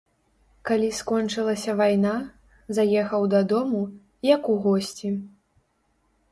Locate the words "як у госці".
4.35-5.09